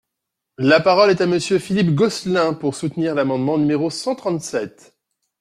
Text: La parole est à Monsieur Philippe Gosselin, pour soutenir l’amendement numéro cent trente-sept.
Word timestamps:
La 0.57 0.79
parole 0.79 1.11
est 1.11 1.21
à 1.21 1.27
Monsieur 1.27 1.59
Philippe 1.59 1.93
Gosselin, 1.93 2.55
pour 2.55 2.73
soutenir 2.73 3.13
l’amendement 3.13 3.59
numéro 3.59 3.91
cent 3.91 4.15
trente-sept. 4.15 4.97